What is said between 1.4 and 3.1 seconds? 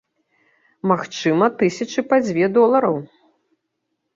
тысячы па дзве долараў.